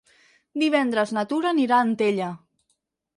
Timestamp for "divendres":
0.61-1.13